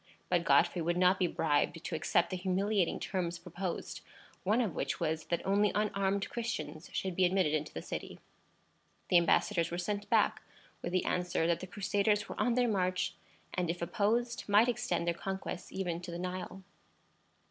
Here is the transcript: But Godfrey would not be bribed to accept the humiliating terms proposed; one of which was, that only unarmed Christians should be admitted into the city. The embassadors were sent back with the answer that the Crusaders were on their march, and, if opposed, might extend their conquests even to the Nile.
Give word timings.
But 0.29 0.43
Godfrey 0.45 0.81
would 0.81 0.97
not 0.97 1.19
be 1.19 1.27
bribed 1.27 1.83
to 1.83 1.93
accept 1.95 2.31
the 2.31 2.35
humiliating 2.35 2.99
terms 2.99 3.37
proposed; 3.37 4.01
one 4.43 4.59
of 4.59 4.73
which 4.73 4.99
was, 4.99 5.25
that 5.25 5.45
only 5.45 5.71
unarmed 5.75 6.27
Christians 6.27 6.89
should 6.91 7.15
be 7.15 7.23
admitted 7.23 7.53
into 7.53 7.71
the 7.71 7.83
city. 7.83 8.17
The 9.09 9.17
embassadors 9.17 9.69
were 9.69 9.77
sent 9.77 10.09
back 10.09 10.41
with 10.81 10.91
the 10.91 11.05
answer 11.05 11.45
that 11.45 11.59
the 11.59 11.67
Crusaders 11.67 12.27
were 12.27 12.41
on 12.41 12.55
their 12.55 12.67
march, 12.67 13.13
and, 13.53 13.69
if 13.69 13.79
opposed, 13.79 14.45
might 14.49 14.67
extend 14.67 15.05
their 15.05 15.13
conquests 15.13 15.71
even 15.71 16.01
to 16.01 16.09
the 16.09 16.17
Nile. 16.17 16.63